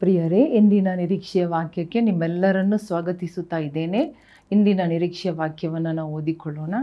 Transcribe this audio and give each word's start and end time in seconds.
ಪ್ರಿಯರೇ, 0.00 0.42
ಇಂದಿನ 0.42 0.88
ನಿರೀಕ್ಷೆಯ 0.96 1.46
ವಾಕ್ಯಕ್ಕೆ 1.46 2.00
ನಿಮ್ಮೆಲ್ಲರನ್ನು 2.00 2.78
ಸ್ವಾಗತಿಸುತ್ತಾ 2.78 3.58
ಇದ್ದೇನೆ. 3.58 4.14
ಇಂದಿನ 4.52 4.80
ನಿರೀಕ್ಷೆಯ 4.86 5.32
ವಾಕ್ಯವನ್ನು 5.32 5.92
ನಾವು 5.92 6.12
ಓದಿಕೊಳ್ಳೋಣ. 6.12 6.74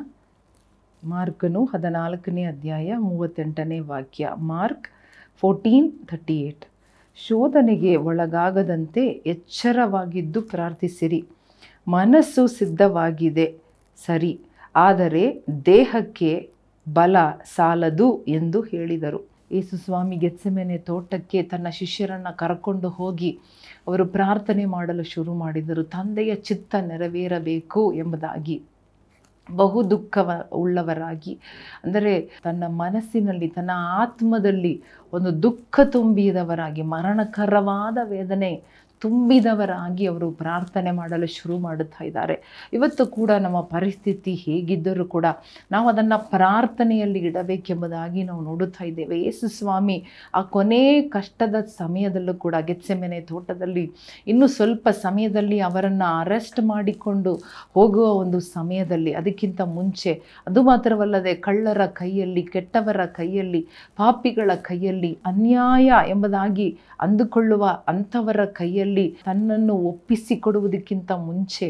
ಮಾರ್ಕನು 1.04 1.66
ಹದಿನಾಲ್ಕನೇ 1.66 2.44
ಅಧ್ಯಾಯ 2.44 2.94
ಮೂವತ್ತೆಂಟನೇ 2.98 3.80
ವಾಕ್ಯ. 3.80 4.30
Mark 4.36 4.88
fourteen 5.40 5.92
thirty 6.08 6.42
eight. 6.42 6.66
ಶೋಧನೆಗೆ 7.16 7.96
ಒಳಗಾಗದಂತೆ 7.96 9.08
ಎಚ್ಚರವಾಗಿದ್ದು 9.08 10.42
ಪ್ರಾರ್ಥಿಸಿರಿ. 10.42 11.26
ಮನಸ್ಸು 11.88 12.48
ಸಿದ್ಧವಾಗಿದೆ. 12.48 13.58
ಸರಿ. 14.06 14.40
ಆದರೆ 14.76 15.44
ದೇಹಕ್ಕೆ 15.66 16.52
ಬಲ 16.94 17.18
ಸಾಲದು 17.46 18.26
ಎಂದು 18.28 18.62
ಹೇಳಿದರು. 18.62 19.35
ಯೇಸು 19.52 19.78
ಸ್ವಾಮಿ 19.78 20.16
ಗೆತ್ಸೆಮೆನೆ 20.16 20.78
ತೋಟಕ್ಕೆ 20.78 21.44
ತನ್ನ 21.44 21.68
ಶಿಷ್ಯರನ್ನು 21.70 22.38
ಕರ್ಕೊಂಡು 22.38 22.90
ಹೋಗಿ 22.90 23.40
ಅವರು 23.88 24.06
ಪ್ರಾರ್ಥನೆ 24.06 24.66
ಮಾಡಲು 24.66 25.04
ಶುರು 25.04 25.34
ಮಾಡಿದರು. 25.34 25.84
ತಂದೆಯ 25.84 26.36
ಚಿತ್ತ 26.36 26.76
ನೆರವೇರಬೇಕು 26.88 27.94
ಎಂಬುದಾಗಿ 27.94 28.62
ಬಹು 29.52 29.90
ದುಃಖವ 29.90 30.32
ಉಳ್ಳವರಾಗಿ, 30.54 31.34
ಅಂದರೆ 31.84 32.14
ತನ್ನ 32.44 32.64
ಮನಸ್ಸಿನಲ್ಲಿ, 32.68 33.48
ತನ್ನ 33.48 33.72
ಆತ್ಮದಲ್ಲಿ 33.76 34.84
ಒಂದು 35.14 35.44
ದುಃಖ 35.44 35.80
ತುಂಬಿದವರಾಗಿ, 35.86 36.82
ಮರಣಕರವಾದ 36.82 37.98
ವೇದನೆ 38.04 38.64
ತುಂಬಿದವರಾಗಿ 39.02 40.06
ಅವರು 40.06 40.28
ಪ್ರಾರ್ಥನೆ 40.32 40.92
ಮಾಡಲು 40.92 41.28
ಶುರು 41.28 41.58
ಮಾಡುತ್ತಾ 41.58 42.04
ಇದ್ದಾರೆ. 42.06 42.36
ಇವತ್ತು 42.74 43.06
ಕೂಡ 43.08 43.32
ನಮ್ಮ 43.46 43.60
ಪರಿಸ್ಥಿತಿ 43.62 44.34
ಹೇಗಿದ್ದರೂ 44.36 45.06
ಕೂಡ 45.06 45.26
ನಾವು 45.72 45.88
ಅದನ್ನು 45.88 46.18
ಪ್ರಾರ್ಥನೆಯಲ್ಲಿ 46.30 47.20
ಇಡಬೇಕೆಂಬುದಾಗಿ 47.20 48.24
ನಾವು 48.24 48.42
ನೋಡುತ್ತಾ 48.42 48.86
ಇದ್ದೇವೆ. 48.86 49.18
ಯೇಸು 49.22 49.48
ಸ್ವಾಮಿ 49.48 49.98
ಆ 50.36 50.42
ಕೊನೆ 50.56 51.02
ಕಷ್ಟದ 51.02 51.56
ಸಮಯದಲ್ಲೂ 51.78 52.34
ಕೂಡ 52.34 52.56
ಗೆತ್ಸೆಮೆನೆ 52.68 53.20
ತೋಟದಲ್ಲಿ 53.22 53.86
ಇನ್ನೂ 54.28 54.48
ಸ್ವಲ್ಪ 54.48 54.88
ಸಮಯದಲ್ಲಿ 55.02 55.60
ಅವರನ್ನು 55.60 56.08
ಅರೆಸ್ಟ್ 56.20 56.60
ಮಾಡಿಕೊಂಡು 56.64 57.34
ಹೋಗುವ 57.74 58.06
ಒಂದು 58.24 58.40
ಸಮಯದಲ್ಲಿ 58.40 59.14
ಅದಕ್ಕಿಂತ 59.14 59.62
ಮುಂಚೆ 59.62 60.12
ಅದು 60.48 60.62
ಮಾತ್ರವಲ್ಲದೆ 60.62 61.34
ಕಳ್ಳರ 61.48 61.86
ಕೈಯಲ್ಲಿ, 61.86 62.44
ಕೆಟ್ಟವರ 62.44 63.06
ಕೈಯಲ್ಲಿ, 63.06 63.62
ಪಾಪಿಗಳ 63.98 64.52
ಕೈಯಲ್ಲಿ 64.62 65.12
ಅನ್ಯಾಯ 65.26 65.92
ಎಂಬುದಾಗಿ 66.08 66.68
ಅಂದುಕೊಳ್ಳುವ 67.02 67.64
ಅಂಥವರ 67.88 68.42
ಕೈಯಲ್ಲಿ 68.46 68.95
ತನ್ನನ್ನು 69.26 69.76
ಒಪ್ಪಿಸಿಕೊಡುವುದಕ್ಕಿಂತ 69.92 71.12
ಮುಂಚೆ 71.28 71.68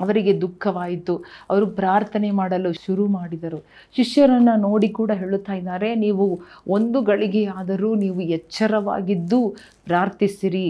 ಅವರಿಗೆ 0.00 0.32
ದುಃಖವಾಯಿತು. 0.40 1.14
ಅವರು 1.50 1.66
ಪ್ರಾರ್ಥನೆ 1.80 2.30
ಮಾಡಲು 2.30 2.70
ಶುರು 2.84 3.04
ಮಾಡಿದರು. 3.06 3.58
ಶಿಷ್ಯರನ್ನು 3.96 4.54
ನೋಡಿ 4.60 4.88
ಕೂಡ 4.88 5.10
ಹೇಳುತ್ತಾ 5.10 5.54
ಇದ್ದಾರೆ, 5.54 5.90
ನೀವು 5.94 6.24
ಒಂದು 6.68 7.00
ಗಳಿಗೆ 7.02 7.42
ಆದರೂ 7.60 7.90
ನೀವು 7.94 8.20
ಎಚ್ಚರವಾಗಿದ್ದು 8.20 9.40
ಪ್ರಾರ್ಥಿಸಿರಿ. 9.84 10.66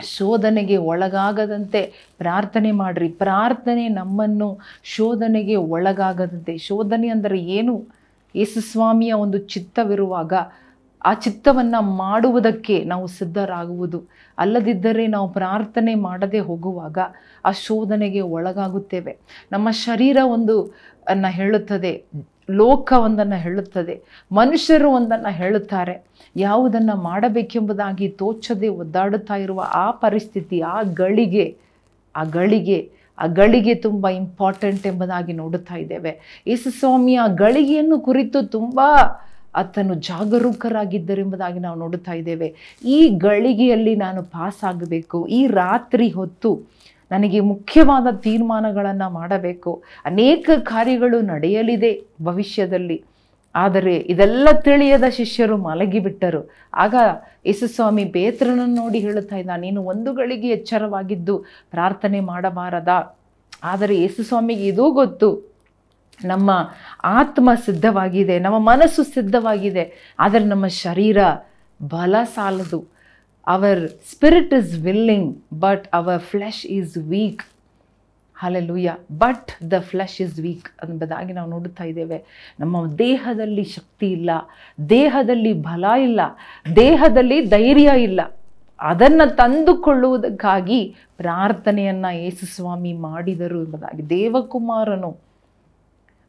ಶೋಧನೆಗೆ 0.00 0.76
ಒಳಗಾಗದಂತೆ 0.92 1.80
ಪ್ರಾರ್ಥನೆ 2.18 2.70
ಮಾಡಿರಿ. 2.72 3.08
ಪ್ರಾರ್ಥನೆ 3.24 3.88
ನಮ್ಮನ್ನು 3.88 4.48
ಶೋಧನೆಗೆ 4.94 5.56
ಒಳಗಾಗದಂತೆ. 5.56 6.58
ಶೋಧನೆ 6.58 7.08
ಅಂದರೆ 7.08 7.38
ಏನು? 7.58 7.74
ಯೇಸುಸ್ವಾಮಿಯ 8.34 9.12
ಒಂದು 9.24 9.38
ಚಿತ್ತವಿರುವಾಗ 9.38 10.32
ಆ 11.04 11.14
ಚಿತ್ತವನ್ನು 11.14 11.82
ಮಾಡುವುದಕ್ಕೆ 11.82 12.84
ನಾವು 12.84 13.06
ಸಿದ್ಧರಾಗುವುದು. 13.06 14.02
ಅಲ್ಲದಿದ್ದರೆ 14.38 15.06
ನಾವು 15.06 15.28
ಪ್ರಾರ್ಥನೆ 15.32 15.94
ಮಾಡದೆ 15.94 16.38
ಹೋಗುವಾಗ 16.38 16.98
ಆ 17.44 17.50
ಶೋಧನೆಗೆ 17.52 18.20
ಒಳಗಾಗುತ್ತೇವೆ. 18.20 19.16
ನಮ್ಮ 19.52 19.70
ಶರೀರ 19.70 20.16
ಒಂದು 20.24 20.56
ಅನ್ನು 21.08 21.30
ಹೇಳುತ್ತದೆ, 21.32 22.04
ಲೋಕ 22.50 22.92
ಒಂದನ್ನು 22.96 23.36
ಹೇಳುತ್ತದೆ, 23.36 24.02
ಮನುಷ್ಯರು 24.32 24.90
ಒಂದನ್ನು 24.90 25.32
ಹೇಳುತ್ತಾರೆ. 25.32 26.02
ಯಾವುದನ್ನು 26.36 26.96
ಮಾಡಬೇಕೆಂಬುದಾಗಿ 26.96 28.08
ತೋಚದೆ 28.08 28.68
ಒದ್ದಾಡುತ್ತಾ 28.68 29.34
ಇರುವ 29.34 29.60
ಆ 29.74 29.90
ಪರಿಸ್ಥಿತಿ, 29.90 30.60
ಆ 30.60 30.82
ಗಳಿಗೆ 30.82 31.56
ಆ 32.16 32.24
ಗಳಿಗೆ 32.24 32.92
ಆ 33.18 33.26
ಗಳಿಗೆ 33.26 33.74
ತುಂಬ 33.74 34.08
ಇಂಪಾರ್ಟೆಂಟ್ 34.08 34.86
ಎಂಬುದಾಗಿ 34.86 35.32
ನೋಡುತ್ತಾ 35.32 35.74
ಇದ್ದೇವೆ. 35.74 36.42
ಯೇಸುಸ್ವಾಮಿ 36.46 37.14
ಆ 37.14 37.26
ಗಳಿಗೆಯನ್ನು 37.26 38.00
ಕುರಿತು 38.00 38.46
ತುಂಬ 38.46 38.80
ಆತನು 39.54 39.94
ಜಾಗರೂಕರಾಗಿದ್ದರೆಂಬುದಾಗಿ 39.94 41.58
ನಾವು 41.58 41.78
ನೋಡುತ್ತಾ 41.78 42.12
ಇದ್ದೇವೆ. 42.12 42.78
ಈ 42.84 43.08
ಗಳಿಗೆಯಲ್ಲಿ 43.08 43.96
ನಾನು 43.96 44.22
ಪಾಸ್ 44.22 44.64
ಆಗಬೇಕು 44.64 45.26
ಈ 45.26 45.46
ರಾತ್ರಿ 45.46 46.10
ಹೊತ್ತು 46.10 46.60
ನನಗೆ 47.10 47.40
ಮುಖ್ಯವಾದ 47.40 48.16
ತೀರ್ಮಾನಗಳನ್ನು 48.16 49.10
ಮಾಡಬೇಕು. 49.10 49.82
ಅನೇಕ 50.04 50.50
ಕಾರ್ಯಗಳು 50.56 51.20
ನಡೆಯಲಿದೆ 51.20 52.04
ಭವಿಷ್ಯದಲ್ಲಿ. 52.22 53.04
ಆದರೆ 53.54 53.96
ಇದೆಲ್ಲ 53.96 54.48
ತಿಳಿಯದ 54.60 55.04
ಶಿಷ್ಯರು 55.10 55.56
ಮಲಗಿಬಿಟ್ಟರು. 55.56 56.50
ಆಗ 56.74 56.94
ಯೇಸುಸ್ವಾಮಿ 57.46 58.04
ಬೇತ್ರನನ್ನು 58.04 58.74
ನೋಡಿ 58.74 58.98
ಹೇಳುತ್ತಾ 58.98 59.36
ಇದ್ದ 59.36 59.50
ನೀನು 59.56 59.82
ಒಂದು 59.82 60.12
ಗಳಿಗೆ 60.12 60.48
ಎಚ್ಚರವಾಗಿದ್ದು 60.48 61.38
ಪ್ರಾರ್ಥನೆ 61.70 62.20
ಮಾಡಬಾರದಾ. 62.20 63.18
ಆದರೆ 63.64 64.00
ಯೇಸುಸ್ವಾಮಿಗೆ 64.00 64.66
ಇದೂ 64.66 64.90
ಗೊತ್ತು. 64.90 65.49
ನಮ್ಮ 66.24 66.50
ಆತ್ಮ 67.04 67.50
ಸಿದ್ಧವಾಗಿದೆ, 67.54 68.38
ನಮ್ಮ 68.38 68.58
ಮನಸ್ಸು 68.58 69.04
ಸಿದ್ಧವಾಗಿದೆ, 69.04 70.14
ಆದರೆ 70.18 70.44
ನಮ್ಮ 70.44 70.66
ಶರೀರ 70.66 71.18
ಬಲ 71.92 72.16
ಸಾಲದು. 72.34 72.80
Our 73.46 73.88
spirit 73.88 74.52
is 74.54 74.74
willing 74.78 75.36
but 75.60 75.88
our 75.94 76.20
flesh 76.20 76.66
is 76.66 76.96
weak 76.96 77.42
hallelujah 78.36 78.90
but 79.12 79.70
the 79.70 79.78
flesh 79.78 80.20
is 80.20 80.40
weak 80.40 80.68
ಅನ್ನೋದಾಗಿ 80.82 81.32
ನಾವು 81.32 81.50
ನೋಡುತ್ತಾ 81.50 81.84
ಇದ್ದೇವೆ. 81.84 82.18
ನಮ್ಮ 82.60 82.76
ದೇಹದಲ್ಲಿ 82.98 83.64
ಶಕ್ತಿ 83.64 84.12
ಇಲ್ಲ, 84.12 84.30
ದೇಹದಲ್ಲಿ 84.90 85.52
ಬಲ 85.52 85.84
ಇಲ್ಲ, 86.08 86.20
ದೇಹದಲ್ಲಿ 86.76 87.40
ಧೈರ್ಯ 87.46 88.02
ಇಲ್ಲ. 88.02 88.20
ಅದನ್ನು 88.80 89.36
ತಂದುಕೊಳ್ಳುವುದಕ್ಕಾಗಿ 89.36 90.96
ಪ್ರಾರ್ಥನೆಯನ್ನು 91.16 92.16
ಯೇಸುಸ್ವಾಮಿ 92.16 92.92
ಮಾಡಿದರು 92.92 93.62
ಎಂಬುದಾಗಿ 93.62 94.10
ದೇವಕುಮಾರನು 94.10 95.29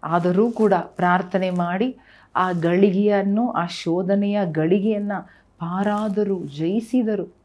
ಆದರೂ 0.04 0.52
ಕೂಡ 0.52 0.74
ಪ್ರಾರ್ಥನೆ 0.74 1.50
ಮಾಡಿ 1.50 1.98
ಆ 2.36 2.52
ಗಳಿಗೆಯನ್ನು, 2.52 3.52
ಆ 3.52 3.66
ಶೋಧನೆಯ 3.66 4.40
ಗಳಿಗೆಯನ್ನು 4.52 5.28
ಪಾರಾದರು, 5.60 6.46
ಜಯಿಸಿದರು 6.46 7.42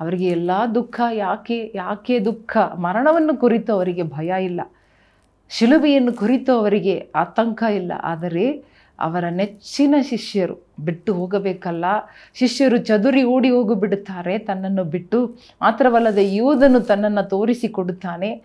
ಅವರಿಗೆ 0.00 0.24
ಎಲ್ಲ 0.24 0.50
ದುಃಖ 0.74 1.00
ಯಾಕೆ 1.12 1.72
ಯಾಕೆ 1.74 2.18
ದುಃಖ? 2.18 2.56
ಮರಣವನ್ನು 2.56 3.36
ಕುರಿತು 3.36 3.72
ಅವರಿಗೆ 3.72 4.02
ಭಯ 4.02 4.44
ಇಲ್ಲ. 4.44 4.60
ಶಿಲುಬೆಯನ್ನು 5.50 6.12
ಕುರಿತು 6.12 6.52
ಅವರಿಗೆ 6.52 7.08
ಆತಂಕ 7.14 7.62
ಇಲ್ಲ. 7.74 7.92
ಆದರೆ 8.02 8.64
ಅವರ 9.00 9.24
ನೆಚ್ಚಿನ 9.28 9.94
ಶಿಷ್ಯರು 10.02 10.66
ಬಿಟ್ಟು 10.80 11.14
ಹೋಗಬೇಕಲ್ಲ. 11.14 11.84
ಶಿಷ್ಯರು 12.34 12.76
ಚದುರಿ 12.76 13.24
ಓಡಿ 13.24 13.50
ಹೋಗಿಬಿಡುತ್ತಾರೆ. 13.50 14.38
ತನ್ನನ್ನು 14.38 14.84
ಬಿಟ್ಟು 14.84 15.26
ಮಾತ್ರವಲ್ಲದೆ 15.62 16.34
ಯೂದನು 16.34 16.80
ತನ್ನನ್ನು 16.80 17.28
ತೋರಿಸಿಕೊಡುತ್ತಾನೆ 17.28 18.36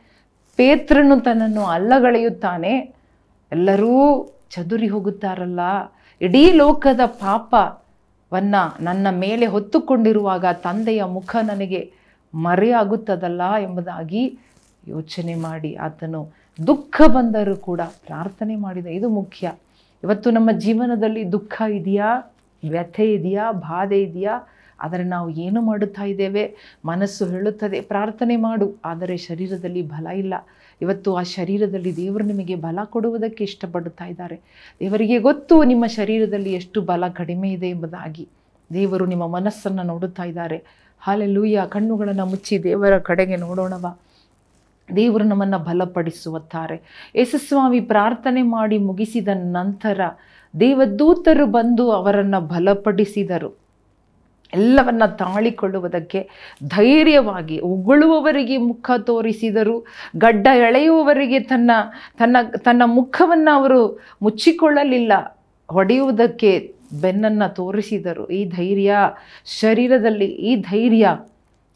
ಪೇತ್ರನು 0.55 1.19
ತನ್ನನ್ನು 1.19 1.65
ಅಲ್ಲಗಳೆಯುತ್ತಾನೆ. 1.65 3.00
ಎಲ್ಲರೂ 3.51 4.25
ಚದುರಿ 4.49 4.87
ಹೋಗುತ್ತಾರಲ್ಲ? 4.87 5.59
ಇಡೀ 6.21 6.51
ಲೋಕದ 6.51 6.99
ಪಾಪವನ್ನು 7.05 8.83
ನನ್ನ 8.83 9.07
ಮೇಲೆ 9.11 9.45
ಹೊತ್ತುಕೊಂಡಿರುವಾಗ 9.45 10.45
ತಂದೆಯ 10.45 11.03
ಮುಖ 11.03 11.35
ನನಗೆ 11.43 11.93
ಮರೆಯಾಗುತ್ತದಲ್ಲ 12.35 13.41
ಎಂಬುದಾಗಿ 13.59 14.39
ಯೋಚನೆ 14.87 15.35
ಮಾಡಿ 15.35 15.75
ಆತನು 15.75 16.29
ದುಃಖ 16.67 17.01
ಬಂದರೂ 17.07 17.55
ಕೂಡ 17.55 17.81
ಪ್ರಾರ್ಥನೆ 17.81 18.55
ಮಾಡಿದ. 18.55 18.85
ಇದು 18.85 19.09
ಮುಖ್ಯ. 19.09 19.51
ಇವತ್ತು 20.03 20.31
ನಮ್ಮ 20.31 20.51
ಜೀವನದಲ್ಲಿ 20.51 21.31
ದುಃಖ 21.31 21.61
ಇದೆಯಾ? 21.69 22.35
ವ್ಯಥೆ 22.69 23.13
ಇದೆಯಾ? 23.13 23.51
ಬಾಧೆ 23.51 24.01
ಇದೆಯಾ? 24.01 24.39
ಆದರೆ 24.81 25.03
ನಾವು 25.03 25.29
ಏನು 25.29 25.61
ಮಾಡುತ್ತಾ 25.61 26.03
ಇದ್ದೇವೆ? 26.03 26.55
ಮನಸ್ಸು 26.85 27.25
ಹೇಳುತ್ತದೆ, 27.25 27.81
ಪ್ರಾರ್ಥನೆ 27.81 28.35
ಮಾಡು. 28.35 28.75
ಆದರೆ 28.85 29.17
ಶರೀರದಲ್ಲಿ 29.17 29.81
ಬಲ 29.81 30.07
ಇಲ್ಲ. 30.07 30.33
ಇವತ್ತು 30.81 31.15
ಆ 31.15 31.21
ಶರೀರದಲ್ಲಿ 31.23 31.95
ದೇವರು 31.95 32.23
ನಿಮಗೆ 32.23 32.55
ಬಲ 32.55 32.79
ಕೊಡುವುದಕ್ಕೆ 32.85 33.43
ಇಷ್ಟಪಡುತ್ತಾ 33.43 34.05
ಇದ್ದಾರೆ. 34.05 34.41
ದೇವರಿಗೆ 34.79 35.19
ಗೊತ್ತು 35.19 35.63
ನಿಮ್ಮ 35.63 35.85
ಶರೀರದಲ್ಲಿ 35.85 36.53
ಎಷ್ಟು 36.53 36.81
ಬಲ 36.81 37.07
ಕಡಿಮೆ 37.07 37.49
ಇದೆ 37.51 37.67
ಎಂಬುದಾಗಿ. 37.67 38.27
ದೇವರು 38.73 39.05
ನಿಮ್ಮ 39.05 39.27
ಮನಸ್ಸನ್ನು 39.27 39.83
ನೋಡುತ್ತಾ 39.83 40.23
ಇದ್ದಾರೆ. 40.23 40.63
ಹಾಲೆಲ್ಲೂಯ್ಯ 40.99 41.65
ಕಣ್ಣುಗಳನ್ನು 41.69 42.25
ಮುಚ್ಚಿ 42.25 42.63
ದೇವರ 42.63 42.97
ಕಡೆಗೆ 42.97 43.35
ನೋಡೋಣವ. 43.35 43.97
ದೇವರು 44.95 45.23
ನಮ್ಮನ್ನು 45.23 45.59
ಬಲಪಡಿಸುತ್ತಾರೆ 45.59 47.09
ಯಶಸ್ವಾಮಿ 47.15 47.81
ಪ್ರಾರ್ಥನೆ 47.81 48.41
ಮಾಡಿ 48.41 48.77
ಮುಗಿಸಿದ 48.77 49.27
ನಂತರ 49.33 49.99
ದೇವದೂತರು 50.59 51.45
ಬಂದು 51.45 51.91
ಅವರನ್ನು 51.91 52.41
ಬಲಪಡಿಸಿದರು. 52.41 53.60
ಎಲ್ಲವನ್ನ 54.53 55.05
ತಾಳಿಕೊಳ್ಳುವುದಕ್ಕೆ 55.05 56.29
ಧೈರ್ಯವಾಗಿ 56.67 57.59
ಉಗುಳುವವರಿಗೆ 57.59 58.57
ಮುಖ 58.57 58.91
ತೋರಿಸಿದರು. 58.97 59.85
ಗಡ್ಡ 60.17 60.47
ಎಳೆಯುವವರಿಗೆ 60.55 61.39
ತನ್ನ 61.39 61.71
ತನ್ನ 62.17 62.37
ತನ್ನ 62.57 62.81
ಮುಖವನ್ನು 62.85 63.55
ಅವರು 63.55 63.99
ಮುಚ್ಚಿಕೊಳ್ಳಲಿಲ್ಲ. 64.21 65.39
ಹೊಡೆಯುವುದಕ್ಕೆ 65.71 66.75
ಬೆನ್ನನ್ನು 67.01 67.55
ತೋರಿಸಿದರು. 67.55 68.27
ಈ 68.27 68.45
ಧೈರ್ಯ 68.45 68.95
ಶರೀರದಲ್ಲಿ, 69.45 70.25
ಈ 70.25 70.55
ಧೈರ್ಯ 70.55 71.17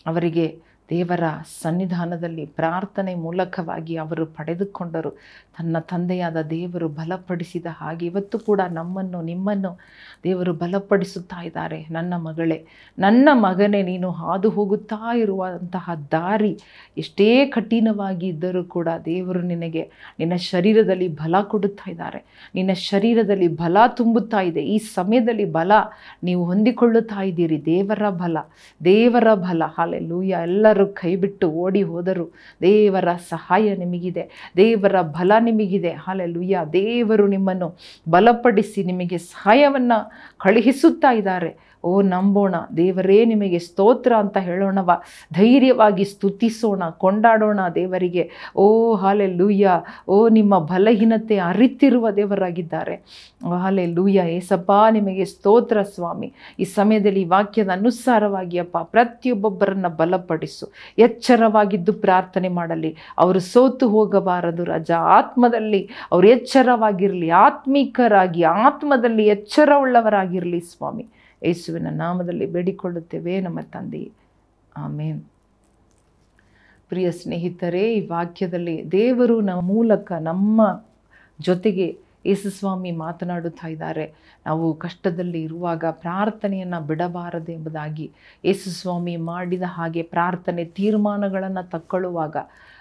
ಅವರಿಗೆ 0.06 0.65
ದೇವರ 0.90 1.24
ಸನ್ನಿಧಾನದಲ್ಲಿ 1.62 2.46
ಪ್ರಾರ್ಥನೆ 2.46 3.16
ಮೂಲಕವಾಗಿ 3.16 3.96
ಅವರು 3.96 4.26
ಪಡೆದುಕೊಂಡರು. 4.26 5.10
ತನ್ನ 5.58 5.80
ತಂದೆಯಾದ 5.80 6.42
ದೇವರು 6.42 6.90
ಬಲಪಡಿಸಿದ 6.90 7.66
ಹಾಗೆ 7.70 8.06
ಇವತ್ತು 8.06 8.40
ಕೂಡ 8.40 8.62
ನಮ್ಮನ್ನು, 8.72 9.22
ನಿಮ್ಮನ್ನು 9.22 9.80
ದೇವರು 10.24 10.54
ಬಲಪಡಿಸುತ್ತಾ 10.54 11.44
ಇದ್ದಾರೆ. 11.44 11.86
ನನ್ನ 11.92 12.14
ಮಗಳೇ, 12.18 12.66
ನನ್ನ 13.00 13.30
ಮಗನೇ, 13.34 13.84
ನೀನು 13.84 14.12
ಹಾದು 14.12 14.50
ಹೋಗುತ್ತಾ 14.50 15.16
ಇರುವಂತಹ 15.16 15.90
ದಾರಿ 16.12 16.60
ಎಷ್ಟೇ 16.98 17.46
ಕಠಿಣವಾಗಿ 17.46 18.28
ಇದ್ದರೂ 18.28 18.64
ಕೂಡ 18.64 18.88
ದೇವರು 19.06 19.42
ನಿನಗೆ, 19.42 19.92
ನಿನ್ನ 20.20 20.36
ಶರೀರದಲ್ಲಿ 20.36 21.08
ಬಲ 21.08 21.36
ಕೊಡುತ್ತಾ 21.42 21.92
ಇದ್ದಾರೆ. 21.92 22.52
ನಿನ್ನ 22.56 22.74
ಶರೀರದಲ್ಲಿ 22.74 23.48
ಬಲ 23.48 23.78
ತುಂಬುತ್ತಾ 23.88 24.42
ಇದೆ. 24.42 24.64
ಈ 24.66 24.78
ಸಮಯದಲ್ಲಿ 24.78 25.46
ಬಲ 25.46 25.72
ನೀವು 26.24 26.46
ಹೊಂದಿಕೊಳ್ಳುತ್ತಾ 26.46 27.22
ಇದ್ದೀರಿ. 27.22 27.66
ದೇವರ 27.66 28.10
ಬಲ 28.10 28.38
ದೇವರ 28.84 29.34
ಬಲ. 29.34 29.64
ಹಾಲೆ 29.78 30.00
ಲೂಯ 30.00 30.36
ಎಲ್ಲರೂ 30.76 30.88
ಕೈಬಿಟ್ಟು 31.00 31.48
ಓಡಿ 31.64 31.82
ಹೋದರು. 31.92 32.26
ದೇವರ 32.62 33.10
ಸಹಾಯ 33.32 33.76
ನಿಮಗಿದೆ. 33.84 34.24
ದೇವರ 34.58 34.96
ಬಲ 35.16 35.32
ನಿಮಗಿದೆ. 35.40 35.92
ಹಾಲೆ 36.04 36.26
ಲುಯ್ಯ 36.36 36.64
ದೇವರು 36.74 37.26
ನಿಮ್ಮನ್ನು 37.36 37.68
ಬಲಪಡಿಸಿ 38.10 38.82
ನಿಮಗೆ 38.84 39.18
ಸಹಾಯವನ್ನು 39.32 39.98
ಕಳುಹಿಸುತ್ತಾ 40.44 41.12
ಇದ್ದಾರೆ. 41.20 41.52
ಓ 41.86 42.02
ನಂಬೋಣ, 42.02 42.56
ದೇವರೇ 42.78 43.26
ನಿಮಗೆ 43.26 43.60
ಸ್ತೋತ್ರ 43.60 44.14
ಅಂತ 44.20 44.38
ಹೇಳೋಣವ. 44.38 44.92
ಧೈರ್ಯವಾಗಿ 45.34 46.04
ಸ್ತುತಿಸೋಣ, 46.04 46.90
ಕೊಂಡಾಡೋಣ 46.90 47.60
ದೇವರಿಗೆ. 47.76 48.32
ಓ 48.56 48.96
ಹಾಲೆ 48.96 49.28
ಲೂಯ್ಯ 49.28 49.70
ಓ 50.08 50.30
ನಿಮ್ಮ 50.30 50.60
ಬಲಹೀನತೆ 50.60 51.38
ಅರಿತಿರುವ 51.38 52.12
ದೇವರಾಗಿದ್ದಾರೆ. 52.12 52.96
ಹಾಲೆ 53.60 53.86
ಲೂಯ್ಯ 53.86 54.24
ಏಸಪ್ಪ, 54.36 54.72
ನಿಮಗೆ 54.92 55.26
ಸ್ತೋತ್ರ 55.26 55.82
ಸ್ವಾಮಿ. 55.82 56.34
ಈ 56.60 56.64
ಸಮಯದಲ್ಲಿ 56.64 57.26
ವಾಕ್ಯದ 57.26 57.70
ಅನುಸಾರವಾಗಿ 57.70 58.58
ಅಪ್ಪ, 58.58 58.78
ಪ್ರತಿಯೊಬ್ಬೊಬ್ಬರನ್ನು 58.78 59.90
ಬಲಪಡಿಸು. 59.98 60.74
ಎಚ್ಚರವಾಗಿದ್ದು 60.98 61.94
ಪ್ರಾರ್ಥನೆ 61.94 62.48
ಮಾಡಲಿ. 62.48 62.96
ಅವರು 63.18 63.40
ಸೋತು 63.40 63.90
ಹೋಗಬಾರದು 63.90 64.64
ರಜ. 64.64 64.92
ಆತ್ಮದಲ್ಲಿ 64.92 65.90
ಅವರು 66.12 66.28
ಎಚ್ಚರವಾಗಿರಲಿ. 66.28 67.30
ಆತ್ಮೀಕರಾಗಿ 67.30 68.44
ಆತ್ಮದಲ್ಲಿ 68.44 69.28
ಎಚ್ಚರವುಳ್ಳವರಾಗಿರಲಿ 69.28 70.60
ಸ್ವಾಮಿ. 70.60 71.08
ಯೇಸುವಿನ 71.46 71.88
ನಾಮದಲ್ಲಿ 71.90 72.46
ಬೇಡಿಕೊಳ್ಳುತ್ತೇವೆ 72.46 73.42
ನಮ್ಮ 73.42 73.60
ತಂದೆ. 73.62 74.12
ಆಮೇನ್. 74.78 75.24
ಪ್ರಿಯ 76.90 77.12
ಸ್ನೇಹಿತರೇ, 77.12 77.94
ಈ 77.94 78.08
ವಾಕ್ಯದಲ್ಲಿ 78.08 78.92
ದೇವರು 78.92 79.42
ನಮ್ಮ 79.42 79.62
ಮೂಲಕ 79.62 80.12
ನಮ್ಮ 80.12 80.86
ಜೊತೆಗೆ 81.42 81.98
ಯೇಸುಸ್ವಾಮಿ 82.26 82.92
ಮಾತನಾಡುತ್ತಾ 82.92 83.68
ಇದ್ದಾರೆ. 83.68 84.14
ನಾವು 84.46 84.74
ಕಷ್ಟದಲ್ಲಿ 84.74 85.44
ಇರುವಾಗ 85.44 85.86
ಪ್ರಾರ್ಥನೆಯನ್ನು 85.92 86.88
ಬಿಡಬಾರದು 86.88 87.52
ಎಂಬುದಾಗಿ 87.52 88.12
ಯೇಸುಸ್ವಾಮಿ 88.46 89.18
ಮಾಡಿದ 89.18 89.62
ಹಾಗೆ 89.66 90.04
ಪ್ರಾರ್ಥನೆ 90.04 90.66
ತೀರ್ಮಾನಗಳನ್ನು 90.66 91.70
ತಕ್ಕೊಳ್ಳುವಾಗ 91.70 92.38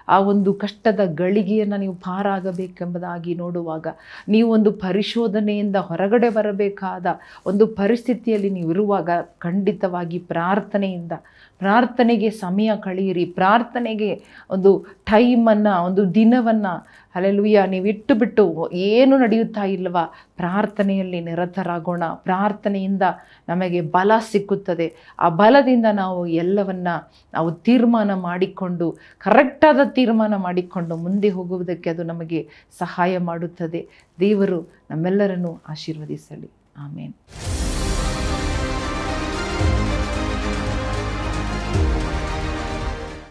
ಆ 0.08 0.18
ಒಂದು 0.18 0.54
ಕಷ್ಟದ 0.54 1.00
ಗಳಿಗೆಯನ್ನು 1.14 1.76
ನೀವು 1.76 1.94
ಪಾರಾಗಬೇಕೆಂಬುದಾಗಿ 1.94 3.34
ನೋಡುವಾಗ, 3.34 3.86
ನೀವು 4.28 4.48
ಒಂದು 4.50 4.72
ಪರಿಶೋಧನೆಯಿಂದ 4.72 5.76
ಹೊರಗಡೆ 5.76 6.28
ಬರಬೇಕಾದ 6.28 7.06
ಒಂದು 7.46 7.66
ಪರಿಸ್ಥಿತಿಯಲ್ಲಿ 7.66 8.50
ನೀವು 8.50 8.70
ಇರುವಾಗ 8.70 9.10
ಖಂಡಿತವಾಗಿ 9.38 10.18
ಪ್ರಾರ್ಥನೆಯಿಂದ, 10.32 11.12
ಪ್ರಾರ್ಥನೆಗೆ 11.60 12.30
ಸಮಯ 12.44 12.70
ಕಳೆಯಿರಿ 12.80 13.24
ಪ್ರಾರ್ಥನೆಗೆ 13.24 14.10
ಒಂದು 14.50 14.70
ಟೈಮನ್ನು 15.04 15.72
ಒಂದು 15.84 16.14
ದಿನವನ್ನು 16.14 17.03
ಅಲ್ಲೆಲುಯ್ಯ 17.14 17.66
ನೀವು 17.66 17.86
ಇಟ್ಟು 17.86 18.14
ಬಿಟ್ಟು 18.14 18.70
ಏನು 18.72 19.18
ನಡೆಯುತ್ತಾ 19.18 19.64
ಇಲ್ವಾ 19.64 20.04
ಪ್ರಾರ್ಥನೆಯಲ್ಲಿ 20.36 21.20
ನಿರತರಾಗೋಣ. 21.20 22.02
ಪ್ರಾರ್ಥನೆಯಿಂದ 22.14 23.02
ನಮಗೆ 23.48 23.80
ಬಲ 23.80 24.12
ಸಿಕ್ಕುತ್ತದೆ. 24.30 24.94
ಆ 25.18 25.28
ಬಲದಿಂದ 25.28 25.86
ನಾವು 25.92 26.26
ಎಲ್ಲವನ್ನ 26.26 26.88
ನಾವು 27.34 27.52
ತೀರ್ಮಾನ 27.52 28.14
ಮಾಡಿಕೊಂಡು, 28.14 28.96
ಕರೆಕ್ಟಾದ 29.18 29.80
ತೀರ್ಮಾನ 29.84 30.36
ಮಾಡಿಕೊಂಡು 30.36 30.96
ಮುಂದೆ 30.96 31.28
ಹೋಗುವುದಕ್ಕೆ 31.28 31.90
ಅದು 31.90 32.02
ನಮಗೆ 32.02 32.48
ಸಹಾಯ 32.78 33.18
ಮಾಡುತ್ತದೆ. 33.18 33.88
ದೇವರು 34.20 34.60
ನಮ್ಮೆಲ್ಲರನ್ನು 34.90 35.62
ಆಶೀರ್ವದಿಸಲಿ. 35.68 36.50
ಆಮೇನ್. 36.76 37.14